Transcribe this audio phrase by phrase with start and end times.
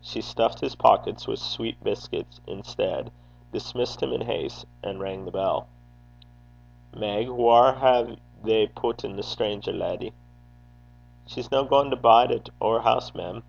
[0.00, 3.10] She stuffed his pockets with sweet biscuits instead,
[3.50, 5.66] dismissed him in haste, and rang the bell.
[6.94, 10.12] 'Meg, whaur hae they putten the stranger leddy?'
[11.26, 13.42] 'She's no gaein' to bide at our hoose, mem.'